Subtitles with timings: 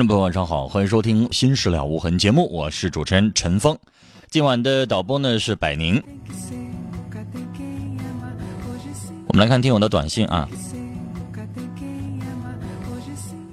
[0.00, 3.76] 众朋友，晚上好，欢迎收听《心事了无痕》节目，我是主持人陈峰。
[4.30, 6.02] 今晚的导播呢是百宁。
[9.26, 10.48] 我们来看听友的短信啊，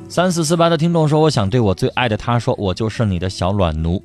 [0.07, 4.01] 三四四八的听众说：“我想对我最爱的他说，我就是你的小暖奴，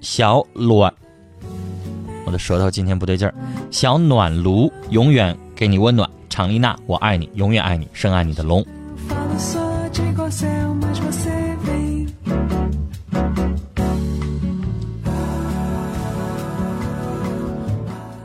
[0.00, 0.92] 小暖。”
[2.26, 3.32] 我的舌头今天不对劲儿，
[3.70, 6.10] 小暖炉永远给你温暖。
[6.28, 8.66] 常丽娜，我爱你，永远爱你，深爱你的龙。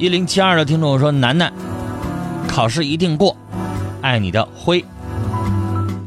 [0.03, 1.53] 一零七二的听众说：“楠楠，
[2.45, 3.37] 考试一定过，
[4.01, 4.83] 爱你的辉。”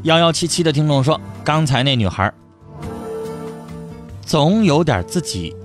[0.05, 2.31] 幺幺七七的听众说：“刚才那女孩，
[4.21, 5.55] 总有点自己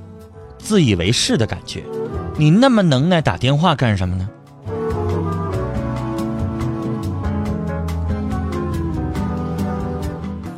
[0.56, 1.82] 自以为是的感觉，
[2.38, 4.26] 你那么能耐，打电话干什么呢？”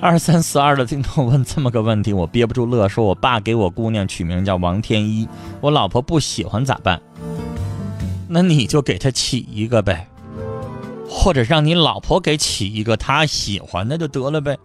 [0.00, 5.28] 二三四二的听众问这么个问题，我憋不住乐，说：“我爸给我姑娘取名叫王天一，
[5.60, 7.02] 我老婆不喜欢咋办？”
[8.28, 10.08] 那你就给他起一个呗，
[11.08, 14.58] 或者让你老婆给起一个他喜欢的就得了呗。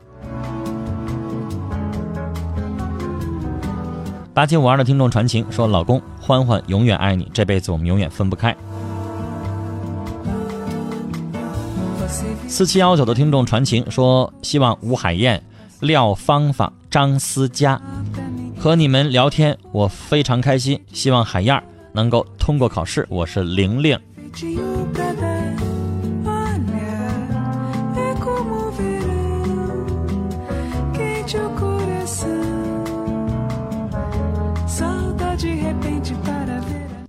[4.34, 8.56] 八七五二的听众传情说：“老公，欢欢永远爱你，这辈子我们永远分不开。”
[12.48, 15.44] 四七幺九的听众传情说：“希望吴海燕、
[15.82, 17.82] 廖芳芳、张思佳
[18.58, 20.82] 和你们聊天，我非常开心。
[20.94, 21.62] 希望海燕。”
[21.92, 23.98] 能够通过考试，我是玲玲。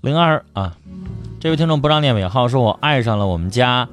[0.02, 0.74] 零二啊，
[1.38, 3.86] 这位听众不让念尾号，说我爱上了我们家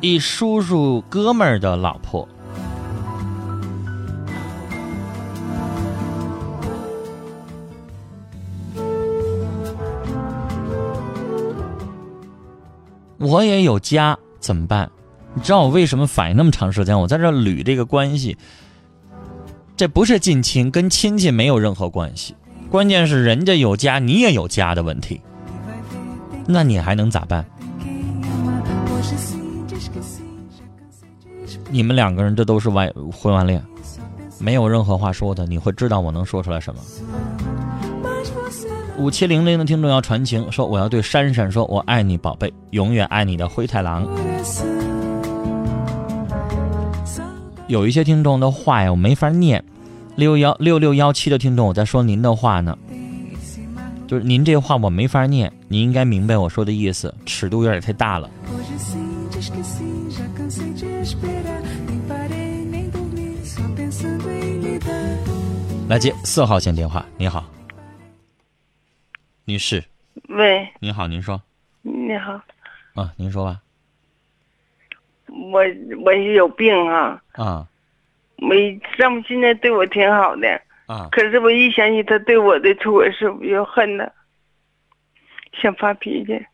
[0.00, 2.28] 一叔叔哥们儿的老婆。
[13.26, 14.88] 我也有家，怎么办？
[15.34, 16.98] 你知道我为什么反应那么长时间？
[16.98, 18.38] 我在这捋这个关系，
[19.76, 22.36] 这不是近亲，跟亲戚没有任何关系。
[22.70, 25.20] 关键是人家有家，你也有家的问题。
[26.46, 27.44] 那你还能咋办？
[31.68, 33.60] 你们两个人这都是外婚外恋，
[34.38, 35.44] 没有任何话说的。
[35.46, 36.80] 你会知道我能说出来什么？
[38.98, 44.06] 五七零零的听众要传情，说我要对珊珊说：“我爱你，宝贝，永远爱你的灰太狼。”
[47.68, 49.62] 有一些听众的话呀，我没法念。
[50.14, 52.78] 六幺六六幺七的听众，我在说您的话呢，
[54.06, 58.30] 就是您这话我没法念，你应该明白我说的意思，尺度有点太大了。
[65.88, 67.44] 来接四号线电话，你好。
[69.48, 69.84] 女士，
[70.28, 71.40] 喂，您好，您说，
[71.82, 72.32] 你好，
[72.94, 73.62] 啊，您说吧，
[75.28, 75.60] 我
[76.04, 77.68] 我是有病啊，啊，
[78.38, 84.12] 没丈夫现在对我挺好的，啊，可是我一想起他对我的错事，我就恨他，
[85.62, 86.44] 想发脾气。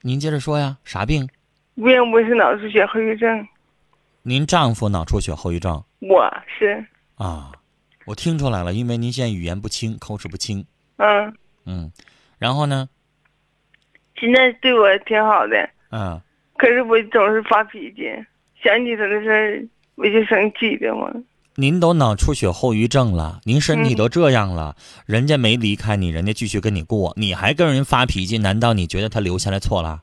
[0.00, 1.28] 您接着说呀，啥病？
[1.76, 3.46] 病我是脑出血后遗症，
[4.22, 5.80] 您丈夫脑出血后遗症。
[6.00, 6.28] 我
[6.58, 6.84] 是，
[7.14, 7.52] 啊，
[8.06, 10.66] 我听出来了，因为您现在语言不清，口齿不清，
[11.00, 11.92] 嗯，嗯，
[12.38, 12.88] 然后呢，
[14.16, 16.20] 现在对我挺好的，嗯，
[16.58, 18.02] 可是我总是发脾气，
[18.62, 19.64] 想起他的事儿
[19.94, 21.24] 我就生气的慌。
[21.56, 24.76] 您都脑出血后遗症了，您身体嗯都这样了，
[25.06, 30.02] 人家没离开你，人家继续跟你过，你还跟人发脾气，难道你觉得他留下来错了？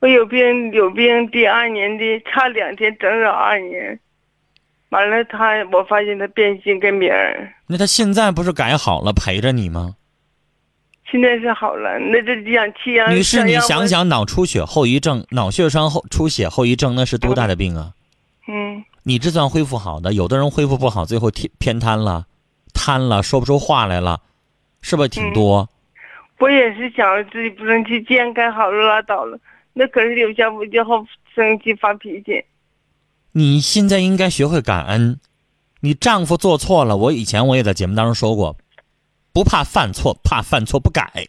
[0.00, 3.98] 我有病有病，第二年的差两天，整整二年。
[4.90, 9.96] 完了他，我发现他变心跟别人，那他现在不是改好了，陪着你吗？
[11.14, 11.96] 现在是好了。
[12.00, 17.92] 那这氧气啊，女士，你想想，脑出血后遗症、脑血栓后出血后遗症，那是多大的病啊？
[18.48, 22.26] 嗯，你这算恢复好的，有的人恢复不好，最后偏偏瘫了，
[22.72, 24.22] 瘫了，说不出话来了，
[24.82, 25.68] 是不是挺多？
[26.40, 29.38] 我也是想自己不生气，既然改好了拉倒了，
[29.72, 32.44] 那可是留下不就好生气发脾气。
[33.30, 35.20] 你现在应该学会感恩。
[35.80, 38.56] 你丈夫做错了，我以前我也在节目当中说过，
[39.34, 41.26] 不怕犯错，怕犯错不改，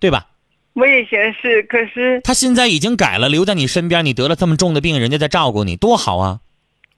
[0.00, 0.26] 对吧？
[0.72, 6.40] 我也寻思，可是他现在已经改了，留在你身边，你得了这么重的病，人家在照顾你，多好啊！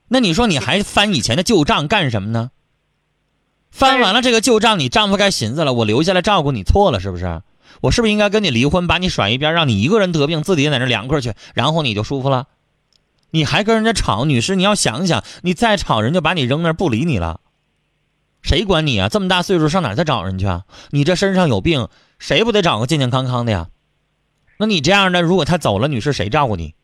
[0.08, 2.50] 那你说你还翻以前的旧账干什么呢？
[3.70, 7.42] 翻完了这个旧账，你丈夫该寻思了，我留下来照顾你错了是不是？
[7.80, 12.48] 我是不是应该跟你离婚，把你甩一边，让你一个人得病，自己在那凉快去，然后你就舒服了？
[13.30, 17.40] 你还跟人家吵，女士，你要想想，你再吵，人就把你扔那儿不理你了，
[18.42, 19.08] 谁管你啊？
[19.08, 20.64] 这么大岁数上哪儿再找人去啊？
[20.90, 21.88] 你这身上有病，
[22.18, 23.68] 谁不得找个健健康康的呀？
[24.58, 26.74] 那你这样的，如果他走了，女士谁照顾你？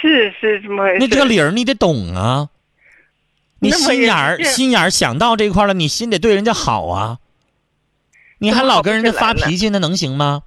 [0.00, 0.98] 是是这么回事。
[1.00, 2.48] 那这个理儿你得懂啊。
[3.58, 7.18] 你心眼儿心眼儿想到这块了，你心得对人家好啊。
[8.38, 10.42] 你还老跟人家发脾气，那能行吗？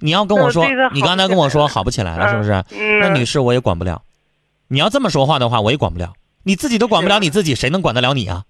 [0.00, 2.64] 你要跟我说你刚才跟我说好不起来了，是不是？
[2.70, 4.02] 嗯，那女士我也管不了。
[4.66, 6.12] 你要这么说话的话，我也管不了。
[6.42, 8.44] 你自己都管不了你自己，谁能管得了你啊？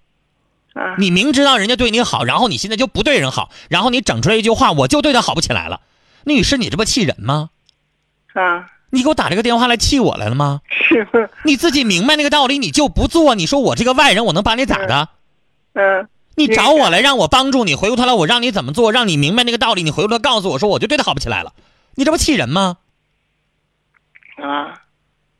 [0.73, 5.81] 啊，你明知道人家对你好，然后你现在就不对人好，然后你整出来一句话，我就对他好不起来了。
[6.23, 7.49] 那女士，你这不气人吗？
[8.33, 10.61] 啊，你给我打这个电话来气我来了吗？
[10.69, 11.29] 是？
[11.43, 13.35] 你自己明白那个道理，你就不做。
[13.35, 15.09] 你说我这个外人，我能把你咋的？
[15.73, 21.51] 嗯，你找我来让我帮助你，回过头来我让你怎么做，让你明白那个道理，你回过头来告诉我说，我就对他好不起来了。
[21.95, 22.77] 你这不气人吗？
[24.37, 24.79] 啊，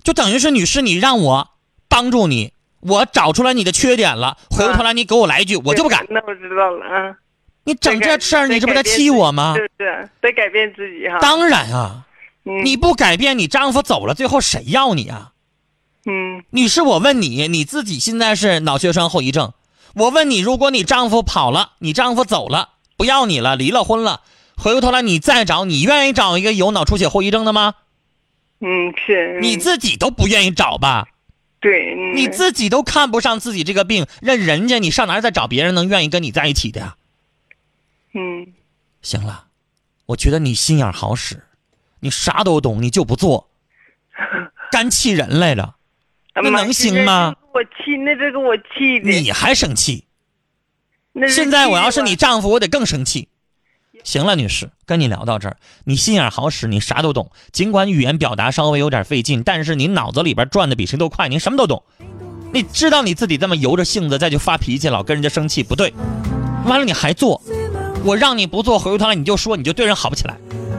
[0.04, 1.50] 就等于是女士，你让我
[1.92, 6.06] 帮助你，我找出来你的缺点了，回过头来你给我来一句，我就不敢。
[6.10, 7.18] 那我知道了啊。
[7.66, 9.54] 你整这事儿，你这不在气我吗？
[9.56, 10.10] 是不是？
[10.22, 11.20] 得改变自己哈。
[11.20, 12.06] 当然啊，
[12.46, 15.32] 嗯你不改变，你丈夫走了，最后谁要你啊？
[16.06, 19.54] 嗯女士，我问你，你自己现在是脑血栓后遗症，
[19.94, 24.22] 我问你，如果你丈夫跑了，你丈夫走了，不要你了，离了婚了，
[24.58, 27.76] 回过头来你再找，你愿意找一个有脑出血后遗症的吗？
[28.62, 29.38] 嗯是。
[29.42, 31.06] 你自己都不愿意找吧？
[31.62, 36.96] 对，嗯你自己都看不上自己这个病，让人家你上哪儿再找别人能愿意跟你在一起的呀？
[38.14, 38.48] 嗯
[39.02, 39.46] 行了，
[40.08, 41.44] 我觉得你心眼好使，
[42.02, 43.50] 你啥都懂，你就不做，
[44.72, 45.76] 干气人来了，
[46.36, 47.36] 那能行吗？
[47.54, 49.10] 我气，那这个我气的。
[49.10, 50.06] 你还生气？
[51.14, 53.28] 那现在我要是你丈夫，我得更生气。
[54.04, 57.32] 行了，女士，跟你聊到这儿，你心眼好使，你啥都懂。
[57.52, 61.84] 尽管语言表达稍微有点费劲，但是你脑子里边转的比谁都快，你什么都懂。
[62.54, 65.94] 你知道你自己这么由着性子再去发脾气，老跟人家生气，不对。
[66.66, 67.42] 完了你还做，
[68.04, 70.38] 我让你不做，回过头来你就说，你就对人好不起来，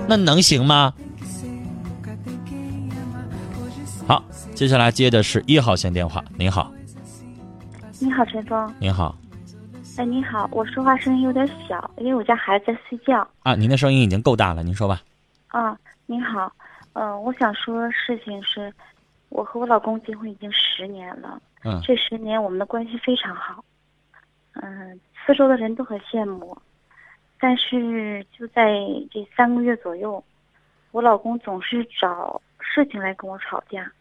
[0.09, 0.93] 那能行吗？
[4.07, 4.23] 好，
[4.55, 6.23] 接下来接的是一号线电话。
[6.37, 6.73] 您好，
[8.01, 8.75] 你好，陈峰。
[8.79, 9.17] 您好
[9.99, 13.27] 哎，你好，我说话声音有点小，因为我家孩子在睡觉。
[13.43, 15.03] 啊，您的声音已经够大了，您说吧。
[15.49, 16.51] 啊，您好，
[16.95, 18.73] 嗯、我想说事情是，
[19.29, 23.63] 我和我老公结婚已经十年了，嗯这十年我们的关系非常好，
[24.55, 26.57] 嗯、四周的人都很羡慕，
[27.39, 28.73] 但是就在
[29.11, 30.25] 这三个月左右，
[30.91, 33.93] 我老公总是找事情来跟我吵架，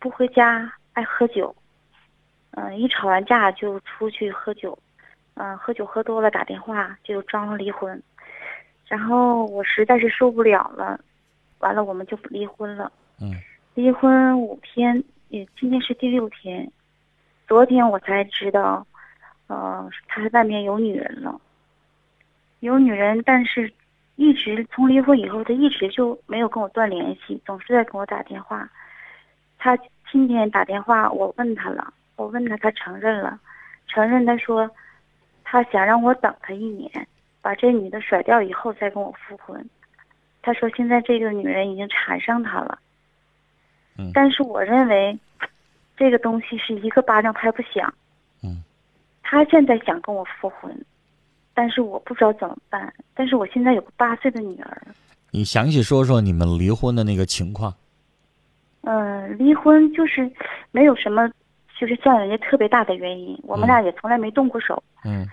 [0.00, 1.54] 不回家，爱喝酒，
[2.52, 4.78] 嗯、一吵完架就出去喝酒，
[5.34, 8.02] 嗯、喝酒喝多了打电话就装了离婚，
[8.86, 11.00] 然后我实在是受不了了，
[11.58, 12.92] 完了我们就离婚了。
[13.20, 13.34] 嗯
[13.74, 16.70] 离婚五天，也今天是第六天，
[17.48, 18.86] 昨天我才知道，
[19.46, 21.40] 呃，他外面有女人了，
[22.60, 23.72] 有女人，但是
[24.16, 28.68] 一直从离婚以后，他一直就没有跟我断联系，总是在跟我打电话。
[29.56, 29.74] 他
[30.10, 33.38] 今天打电话，我问他了，我问他，他承认了，
[33.88, 34.70] 承认他说，
[35.44, 36.90] 他想让我等他一年，
[37.40, 39.64] 把这女的甩掉以后再跟我复婚。
[40.42, 42.78] 他说现在这个女人已经缠上他了。
[43.98, 45.18] 嗯但是我认为，
[45.96, 47.92] 这个东西是一个巴掌拍不响。
[48.42, 48.62] 嗯，
[49.22, 50.74] 他现在想跟我复婚，
[51.54, 52.92] 但是我不知道怎么办。
[53.14, 54.82] 但是我现在有个八岁的女儿，
[55.30, 57.74] 你详细说说你们离婚的那个情况。
[58.80, 60.28] 嗯，离婚就是
[60.72, 61.30] 没有什么，
[61.78, 64.82] 就是像人家特别大的原因，我们俩也从来没动过手。
[65.04, 65.26] 嗯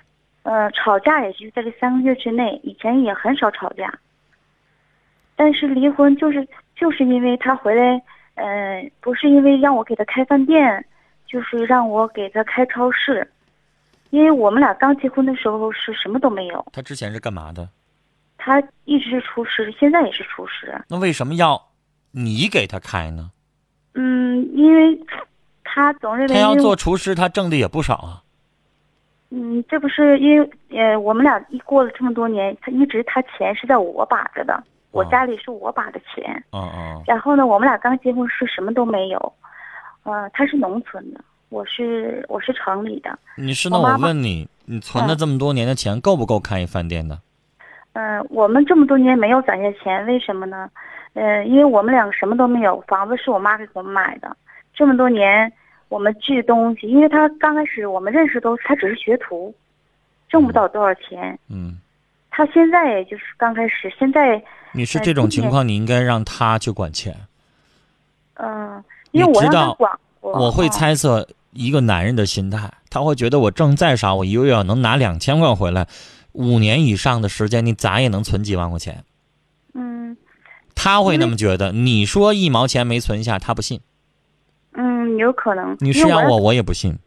[0.43, 3.93] 呃，吵架也是在这三个月之内，以前也很少吵架。
[5.35, 8.01] 但是离婚就是就是因为他回来，
[8.35, 10.83] 呃，不是因为让我给他开饭店，
[11.27, 13.29] 就是让我给他开超市。
[14.09, 17.69] 因为我们俩刚结婚的时候是什么都没有，他之前是干嘛的？
[18.37, 20.73] 他一直是厨师，现在也是厨师。
[20.87, 21.61] 那为什么要
[22.11, 23.31] 你给他开呢？
[23.93, 24.99] 嗯，因为
[25.71, 28.23] 他总认为他要做厨师，他挣的也不少啊。
[29.29, 36.43] 嗯，这不是因为呃，我们俩一过了这么多年，他一直他钱是在我把着的，我哦家里是我把的钱。
[36.51, 39.33] 嗯嗯然后呢，我们俩刚结婚是什么都没有，
[40.03, 43.17] 呃，他是农村的，我是我是城里的。
[43.37, 47.19] 你是那我问你，你存了这么多年的钱，够不够开一饭店的？
[47.93, 50.69] 嗯、我们这么多年没有攒下钱，为什么呢？
[51.13, 54.35] 呃，因为我们两个什么都没有，房子是我妈给我们买的。
[54.73, 55.51] 这么多年，
[55.89, 59.53] 我们寄东西，因为他刚开始我们认识都是他只是学徒，
[60.29, 61.37] 挣不到多少钱。
[61.49, 61.77] 嗯，
[62.29, 64.41] 他现在也就是刚开始，现在呃
[64.71, 67.15] 你是这种情况，你应该让他去管钱。
[68.35, 69.91] 嗯、因为我知道管
[70.21, 75.87] 我，我会哦猜测一个男人的心态，他会觉得我挣再少，我一个月能拿两千块回来，
[76.33, 79.03] 五年以上的时间，你咋也能存几万块钱。
[79.73, 80.15] 嗯
[80.75, 81.73] 他会那么觉得。
[81.73, 83.81] 你说一毛钱没存下，他不信。
[84.73, 85.75] 嗯，有可能。
[85.79, 86.97] 你因为让我，我也不信。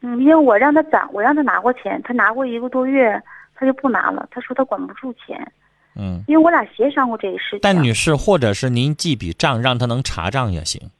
[0.00, 3.20] 嗯，因为我让他攒，我让他拿过钱，他拿过一个多月，
[3.54, 4.28] 他就不拿了。
[4.30, 5.52] 他说他管不住钱，
[5.96, 7.60] 嗯，因为我俩协商过这个事情。
[7.62, 10.90] 但女士，或者是您记笔账，让他能查账也行。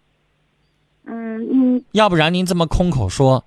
[1.04, 3.44] 嗯嗯，要不然您这么空口说，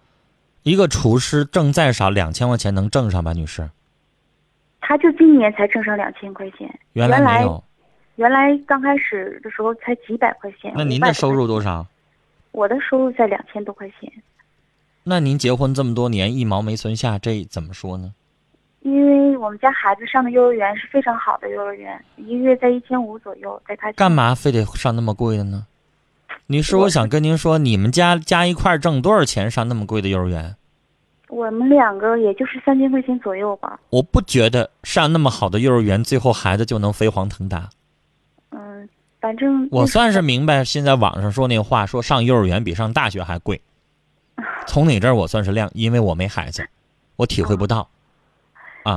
[0.63, 3.69] 一个厨师挣再少两千块钱能挣上吧，女士？
[4.79, 7.63] 他就今年才挣上两千块钱，原来没有。
[8.15, 10.71] 原来刚开始的时候才几百块钱。
[10.75, 11.45] 那您的收入？
[11.45, 11.85] 多少？
[12.51, 14.11] 我的收入在两千多块钱，
[15.03, 18.13] 那您结婚这么多年一毛没存下，这怎么说呢？
[18.81, 24.11] 因为我们家孩子上的幼儿园是非常好的幼儿园，一个月在一千五左右，在他干？
[24.11, 25.65] 嘛非得上那么贵的呢？
[26.47, 30.55] 女士，我我想跟您说，你们家加一块儿挣多少钱上那么贵的幼儿园？
[31.29, 33.79] 我们两个也就是三千块钱左右吧。
[33.89, 37.69] 我不觉得上那么好的幼儿园，最后孩子就能飞黄腾达。
[39.21, 43.61] 嗯，反正我算是明白，现在网上说那话，说上幼儿园比上大学还贵。
[44.67, 46.67] 从你这儿我算是亮，因为我没孩子，
[47.15, 47.89] 我体会不到。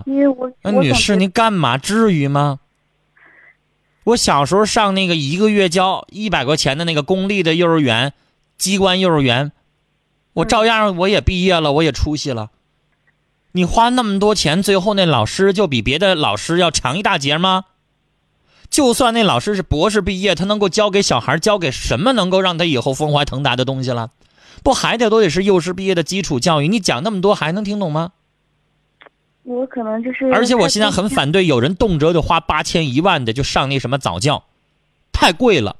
[0.07, 1.77] 因为我那女士，您干嘛？
[1.77, 2.59] 至于吗？
[4.05, 8.15] 我小时候上那个一个月交一百块钱的那个公立的幼儿园，
[8.57, 9.53] 机关幼儿园，
[10.33, 12.51] 我照样我也毕业了，我也出息了。
[13.53, 17.65] 你花那么多钱，最后那老师就比别的老师要强一大截吗？
[18.75, 24.11] 就算那老师是博士毕业，他能够教给小孩教给什么能够让他以后风怀腾达的东西了？
[24.65, 26.67] 不还得都得是幼师毕业的基础教育？
[26.67, 28.11] 你讲那么多还能听懂吗？
[29.45, 34.43] 我可能就是，而且我现在很反对有人动辄就花八千一万的就上那什么早教，
[35.13, 35.77] 太贵了。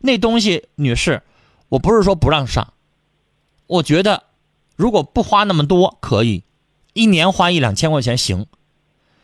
[0.00, 1.22] 那东西，女士，
[1.70, 2.74] 我不是说不让上，
[3.66, 4.24] 我觉得
[4.76, 6.42] 如果不花那么多可以，
[6.92, 8.44] 一年花一两千块钱行。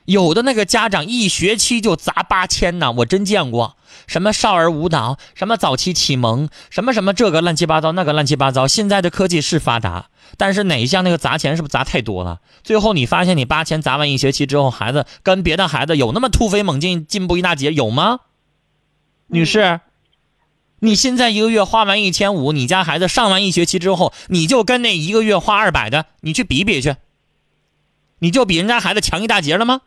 [0.06, 3.76] 有的那个家长一学期就砸八千呢，我真见过。
[4.06, 8.66] 什么少儿舞蹈，什么早期启蒙，什么什么这个乱七八糟，那个乱七八糟。
[8.66, 12.40] 现在的科技是发达，但是哪一项那个砸钱是不是砸太多了？
[12.64, 18.20] 最后你发现你八千砸完一学期之后，孩子跟别的孩子有那么突飞猛进、进步一大截有吗？
[19.28, 19.80] 女士，
[20.80, 26.96] 你现在一个月花完一千五，你家孩子上完一学期之后，你就跟那一个月花二百的，你去比比去，
[28.18, 29.82] 你就比人家孩子强一大截了吗？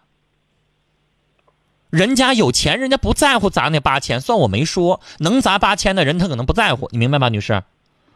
[1.94, 5.00] 人家有钱，人家不在乎砸那八千，算我没说。
[5.20, 7.62] 能砸八千的人，他可能不在乎，你明白吧，女士？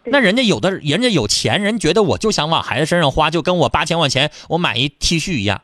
[0.04, 5.62] 那人家有的，人家有钱人觉得我就想往孩子身上花，就跟我八千块钱我买一 T 恤一样，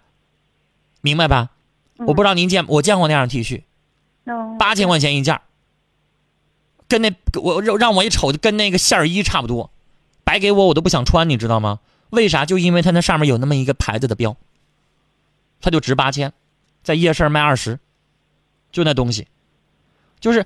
[1.01, 1.50] 明白吧？
[1.98, 3.63] 嗯我不知道您见我见过那样的 T 恤，
[4.25, 5.41] 嗯八千块钱一件
[6.88, 9.72] 跟那我让让我一瞅就跟那个线儿衣差不多，
[10.24, 11.79] 白给我我都不想穿，你知道吗？
[12.12, 12.46] 为啥？
[12.46, 14.38] 就因为它那上面有那么一个牌子的标，
[15.62, 16.32] 它就值八千，
[16.84, 17.79] 在夜市卖二十，
[18.73, 19.27] 就那东西，
[20.19, 20.45] 就是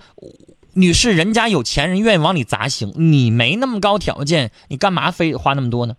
[0.74, 5.96] 女士，人家有钱人愿意往里砸行，你没那么高条件，你干嘛非花那么多呢？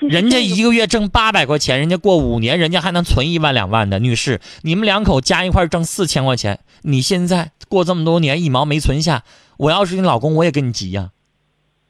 [0.00, 3.98] 人家一个月挣八百块钱，人家过五年，人家还能存一万两万的。
[3.98, 9.24] 女士，你们两口加一块儿挣四千块钱，你现在过这么多年一毛没存下，
[9.58, 11.10] 我要是你老公，我也跟你急呀、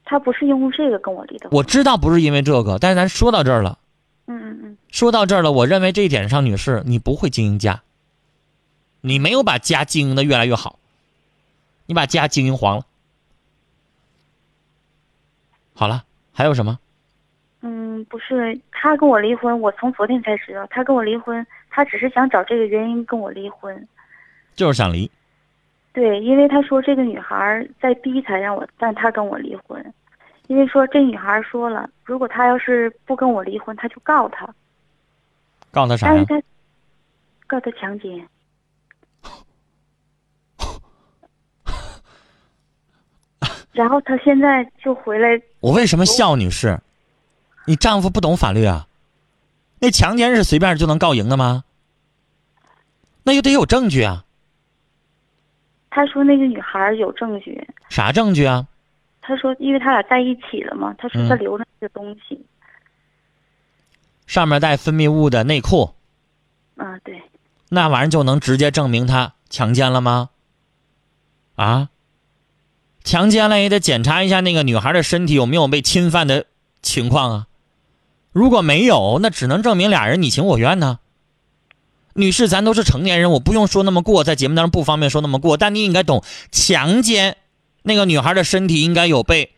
[0.03, 1.47] 他不是因为这个跟我离的。
[1.53, 3.79] 我知道不是因为这个，但是咱说到这儿了，
[4.27, 7.81] 嗯嗯嗯说到这儿了，我认为这一点上，女士，你不会经营家，
[9.01, 10.79] 你没有把家经营的越来越好，
[11.85, 12.85] 你把家经营黄了。
[15.73, 16.79] 好了，还有什么？
[17.61, 23.87] 嗯，不是，他跟我离婚，我从昨天才知道，他跟我离婚，他只是想找这个原因跟我离婚。
[24.55, 25.09] 就是想离。
[25.93, 29.93] 对，因为他说这个女孩在逼才让我，但他跟我离婚，
[30.47, 34.47] 因为说这女孩说了，如果他要是不跟我离婚，他就告他，
[35.71, 36.25] 告他啥呀？
[36.27, 36.47] 但是他
[37.47, 38.27] 告他强奸。
[43.81, 46.79] 然后他现在就回来，我为什么笑，女士？
[47.65, 48.85] 你丈夫不懂法律啊？
[49.79, 51.63] 那强奸是随便就能告赢的吗？
[53.23, 54.23] 那就得有证据啊！
[55.89, 58.67] 他说那个女孩儿有证据，啥证据啊？
[59.19, 62.39] 他说因为他俩在一起了嘛，他说他嗯留着那个东西。
[64.27, 65.95] 上面带分泌物的内裤，
[66.77, 67.19] 啊，对，
[67.69, 70.29] 那玩意儿就能直接证明他强奸了吗？
[71.55, 71.89] 啊？
[73.03, 76.45] 强奸了也得检查一下那个女孩的身体有没有被侵犯的
[76.81, 77.47] 情况啊。
[78.31, 80.99] 如果没有，那只能证明俩人你情我愿呢。
[82.13, 87.37] 女士，咱都是成年人，我不用说那么过，在节目当中不方便说那么过，但你应该懂，强奸
[87.83, 89.53] 那个女孩的身体应该有被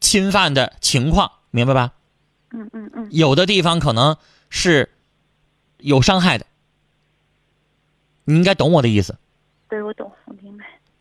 [0.00, 1.92] 侵犯的情况，明白吧？
[2.52, 4.16] 嗯嗯嗯，有的地方可能
[4.48, 4.90] 是
[5.78, 6.46] 有伤害的，
[8.24, 9.16] 你应该懂我的意思。
[9.68, 10.10] 对我懂。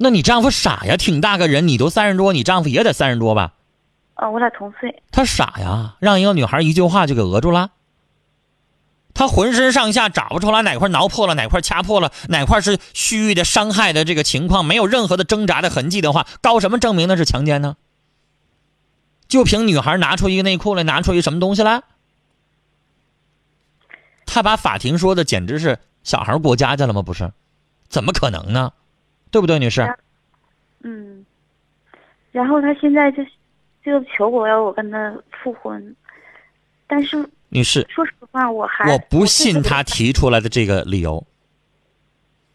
[0.01, 0.95] 那你丈夫傻呀？
[0.95, 3.53] 挺大个人，你都三十多，你丈夫也得三十多吧？
[4.13, 5.03] 啊，我俩同岁。
[5.11, 7.71] 他傻呀，让一个女孩一句话就给讹住了。
[9.13, 17.75] 他浑身上下找不出来哪块挠破了，哪块掐破了，哪块是蓄意的伤害的这个情况，没有任何的挣扎的痕迹的话，告什么证明那是强奸呢？
[19.27, 21.83] 就凭女孩拿出一个内裤来，拿出一什么东西来？
[24.25, 27.01] 他把法庭说的简直是小孩过家家了吗？
[27.01, 27.33] 不是，
[27.89, 28.71] 怎么可能呢？
[29.31, 29.81] 对不对，女士？
[30.81, 31.25] 嗯，
[32.31, 33.23] 然后他现在就
[33.83, 35.95] 就求我要我跟他复婚，
[36.87, 41.25] 但是女士，说实话，我还我不信他提出来的这个理由。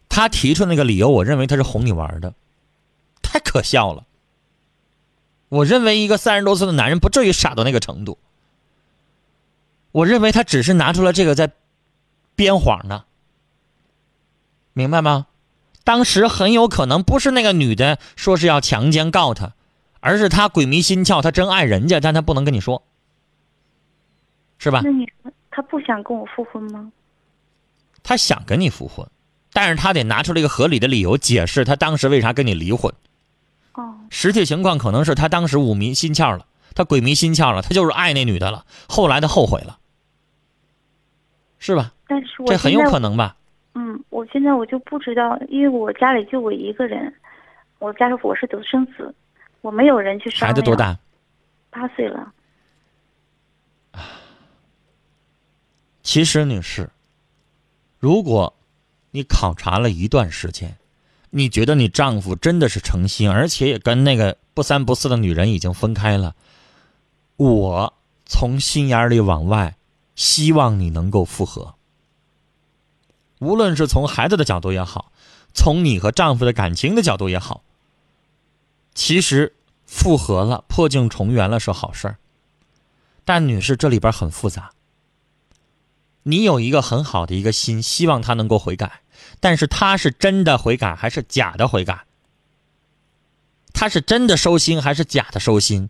[0.09, 2.33] 他提出那个理由，我认为他是哄你玩的，
[3.21, 4.05] 太可笑了。
[5.49, 8.17] 我认为一个三十多岁的男人不至于傻到那个程度。
[9.91, 11.51] 我认为他只是拿出了这个在
[12.37, 13.05] 编谎呢，
[14.73, 15.27] 明白吗？
[15.85, 19.53] 当时很有可能不是那个女的说是要强奸告他，
[20.01, 22.83] 而是他鬼迷心窍，他真爱人家，但他不能跟你说，
[24.59, 24.81] 是吧？
[24.83, 25.07] 那你
[25.51, 26.91] 他不想跟我复婚吗？
[28.03, 29.07] 他想跟你复婚，
[29.53, 32.93] 但是他得拿出了一个合理的理由解释他当时为啥跟你离婚。
[33.75, 39.79] 哦，实际情况可能是他当时五迷心窍了，他鬼迷心窍了，他就是爱那女的了，后来他后悔了，
[41.59, 41.93] 是吧？
[42.07, 43.37] 但是我这很有可能吧？
[43.75, 47.13] 嗯，我现在我就不知道，因为我家里就我一个人，
[47.81, 49.15] 我家里我是独生子，
[49.63, 50.49] 我没有人去商量。
[50.49, 50.77] 孩子多？
[50.77, 50.97] 大？
[51.71, 52.33] 八岁了。
[56.03, 56.89] 其实，女士，
[57.99, 58.55] 如果
[59.11, 60.77] 你考察了一段时间，
[61.31, 66.37] 你觉得你丈夫真的是诚心，而且也跟那个不三不四的女人已经分开了，
[67.37, 67.93] 我
[68.25, 69.75] 从心眼里往外，
[70.15, 71.75] 希望你能够复合。
[73.45, 75.13] 无论是从孩子的角度也好，
[75.53, 77.63] 从你和丈夫的感情的角度也好，
[78.95, 79.55] 其实
[79.87, 82.17] 复合了、破镜重圆了是好事儿。
[83.25, 84.73] 但女士，这里边很复杂。
[86.25, 89.03] 你有一个很好的一个心，希望他能够悔改，
[89.41, 92.05] 但是他是真的悔改还是假的悔改？
[93.75, 95.89] 他是真的收心还是假的收心？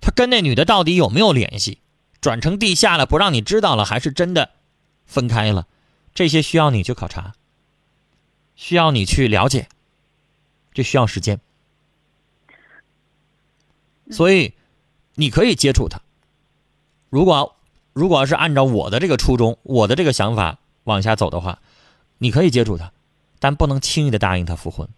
[0.00, 1.80] 他跟那女的到底有没有联系？
[2.20, 4.50] 转成地下了，不让你知道了，还是真的
[5.04, 5.66] 分开了？
[6.16, 7.34] 这些需要你去考察，
[8.56, 9.68] 需要你去了解，
[10.72, 11.38] 这需要时间。
[14.10, 14.54] 所以，
[15.16, 16.00] 你可以接触他。
[17.10, 17.54] 如果
[17.92, 21.60] 如果要是按照我的这个初衷，我的这个想法往下走的话，
[22.16, 22.94] 你可以接触他，
[23.38, 24.88] 但不能轻易的答应他复婚。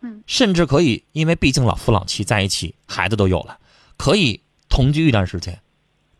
[0.00, 3.60] 嗯，甚至可以，因为毕竟老夫老妻在一起，孩子都有了，
[3.96, 5.60] 可以同居一段时间，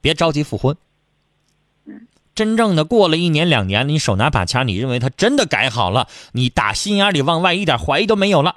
[0.01, 0.77] 别着急复婚。
[2.35, 8.57] 嗯，真正的过了一年两年，你手拿把掐，你认为他真的改好了，你打心眼里往外一点怀疑都没有了，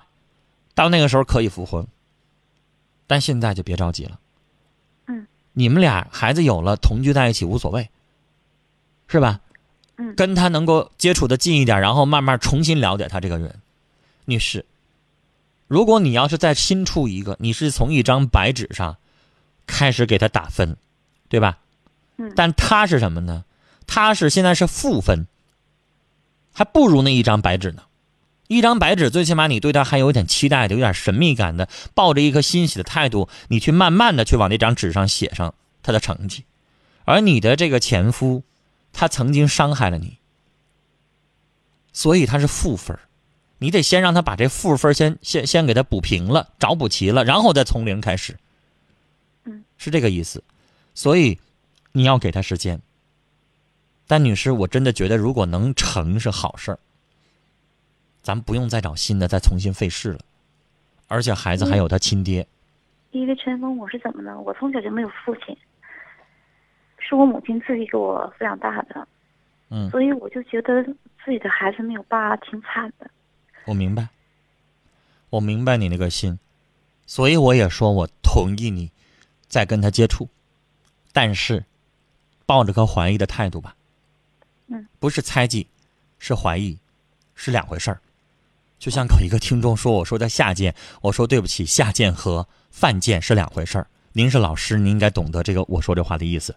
[0.76, 1.86] 到那个时候可以复婚。
[3.06, 4.20] 但现在就别着急了。
[5.08, 7.90] 嗯，你们俩孩子有了，同居在一起无所谓，
[9.08, 9.40] 是吧？
[9.98, 13.56] 嗯，跟他能够接触的近一点，然后慢慢重新了解他这个人。
[14.26, 14.66] 女士，
[15.68, 18.98] 如果你要是再新处一个，你是从一张白纸上
[19.66, 20.76] 开始给他打分，
[21.30, 21.60] 对吧？
[22.18, 23.46] 嗯但他是什么呢？
[23.88, 25.26] 他是现在是负分，
[26.54, 27.84] 还不如那一张白纸呢。
[28.48, 36.46] 一张白纸，最起码你对他还有点期待的，有点神秘感的，抱着一颗欣喜的态度，你去慢慢的去往那张纸上写上他的成绩。
[37.04, 38.44] 而你的这个前夫，
[38.94, 40.18] 他曾经伤害了你，
[41.92, 43.02] 所以他是负分儿
[43.58, 48.38] 你得先让他把这负分儿先先先给他补平了，找补齐了，然后再从零开始。
[49.44, 50.44] 嗯，是这个意思。
[50.94, 51.40] 所以
[51.92, 52.82] 你要给他时间。
[54.08, 56.80] 但女士，我真的觉得，如果能成是好事儿，
[58.24, 60.20] 咱不用再找新的，再重新费事了。
[61.10, 62.48] 而且孩子还有他亲爹，
[63.12, 64.40] 因为陈峰我是怎么呢？
[64.40, 65.56] 我从小就没有父亲，
[67.00, 69.08] 是我母亲自己给我抚养大的，
[69.70, 70.84] 嗯，所以我就觉得
[71.24, 73.10] 自己的孩子没有爸挺惨的。
[73.66, 74.10] 我明白，
[75.30, 76.38] 我明白你那个心，
[77.06, 78.92] 所以我也说我同意你
[79.48, 80.28] 再跟他接触，
[81.14, 81.64] 但是
[82.46, 83.76] 抱着个怀疑的态度吧。
[84.68, 85.68] 嗯，不是猜忌，
[86.20, 86.78] 是怀疑，
[87.36, 88.00] 是两回事儿。
[88.80, 93.88] 就像有一个听众说，我说的下贱，我说对不起，下贱和犯贱是两回事儿。
[94.14, 96.56] 您是老师，您应该懂得这个我说这话的意思。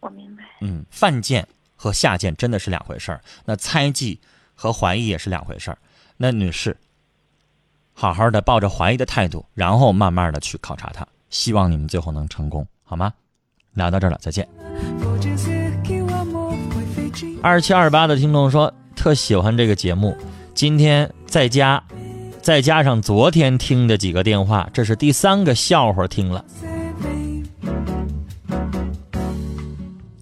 [0.00, 0.44] 我明白。
[0.60, 3.20] 嗯，犯贱和下贱真的是两回事儿。
[3.44, 4.20] 那猜忌
[4.54, 5.78] 和怀疑也是两回事儿。
[6.16, 6.76] 那女士，
[7.94, 11.06] 好好的抱着怀疑的态度，然后慢慢的去考察他。
[11.30, 13.12] 希望你们最后能成功，好吗？
[13.74, 14.48] 聊到这儿了，再见。
[17.46, 20.16] 二七二八的听众说特喜欢这个节目，
[20.52, 21.80] 今天在家，
[22.42, 26.44] 再加上昨天听的几个电话，这是第三个笑话听了。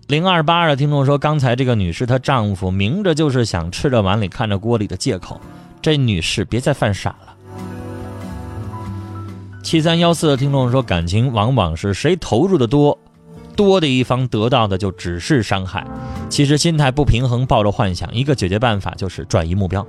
[0.06, 5.40] 零二八的听众说，刚才这个女士她丈夫明着就是想吃着碗里看着锅里的借口，
[5.80, 7.34] 这女士别再犯傻了。
[9.62, 12.98] 七三幺四的听众说，感情往往是谁投入的多，
[13.56, 15.86] 多的一方得到的就只是伤害。
[16.28, 19.86] 其实心态不平衡，抱着幻想，一个解决办法就是转移目标。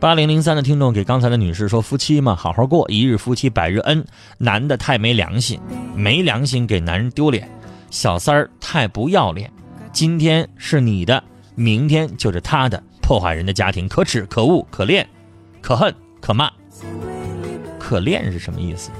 [0.00, 4.04] 八零零三的听众给刚才的女士说：“夫妻嘛，好好过，一日夫妻百日恩。
[4.38, 5.58] 男的太没良心，
[5.96, 7.44] 没良心给男人丢脸；
[7.90, 9.50] 小三儿太不要脸，
[9.92, 11.20] 今天是你的，
[11.56, 15.04] 明天就是他的，破坏人的家庭，可耻、可恶、可恋、
[15.60, 16.48] 可恨、可骂。
[17.76, 18.92] 可恋是什么意思？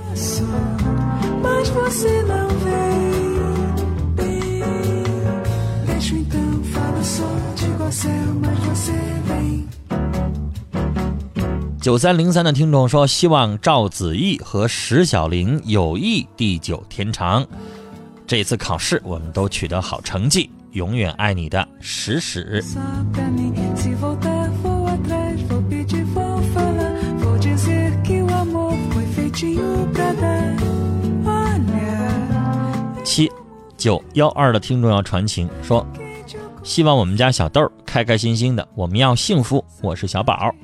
[1.43, 2.79] Mas você não vem.
[5.87, 7.25] Deixa então, fala só,
[7.57, 8.93] digo ao céu, mas você
[9.27, 9.67] vem.
[11.81, 17.47] 九三零三的听众说，希望赵子毅和石小玲友谊地久天长。
[18.27, 22.63] 这次考试我们都取得好成绩，永远爱你的史史。
[33.19, 33.29] 七
[33.77, 35.85] 九幺二的听众要传情说
[36.63, 40.55] 希望我们家小豆儿开开心心的我们要幸福我是小宝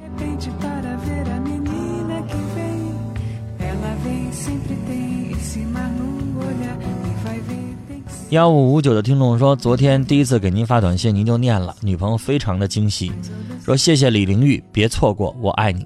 [8.30, 13.10] 幺五五九的听众说昨天第一次给您发短信您就念了女朋友非常的惊喜
[13.64, 15.84] 说谢谢李玲玉别错过我爱你。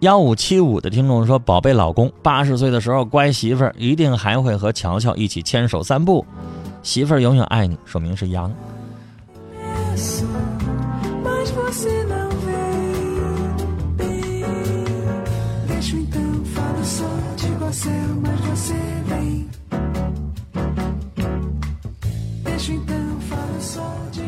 [0.00, 6.24] 幺五七五的听众说，宝贝老公，八十岁的时候乖媳妇儿，一定还会和乔乔一起牵手散步，
[6.82, 8.52] 媳妇儿永远爱你，说明是羊。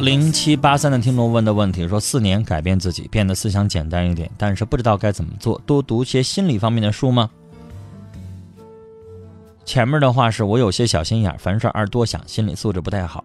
[0.09, 7.29] 零七八三的听众问的问题说，四年改变自己，变得思想简单一点，但是不知道该怎么做，多读些心理方面的书吗？
[9.67, 13.23] 前面的话是我有些小心眼，凡事爱多想，心理素质不太好。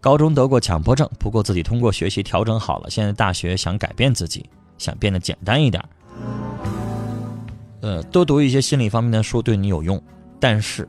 [0.00, 2.90] 高中得过强迫症，不过自己通过学习调整好了。
[2.90, 4.44] 现在大学想改变自己，
[4.76, 5.80] 想变得简单一点。
[7.80, 10.02] 呃，多读一些心理方面的书对你有用，
[10.40, 10.88] 但是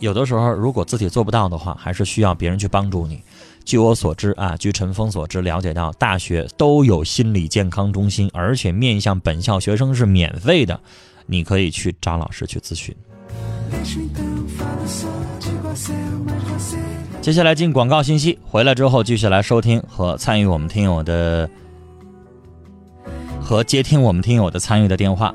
[0.00, 3.22] 有的时候如果自己做不到的话，还是需要别人去帮助你。
[3.68, 10.80] 据我所知啊，据陈峰所知，了解到大学都有心理健康中心，而且面向本校学生是免费的，
[11.26, 12.96] 你可以去找老师去咨询。
[17.20, 21.46] 接下来进广告信息，回来之后继续来收听和参与我们听友的
[23.38, 25.34] 和接听我们听友的参与的电话。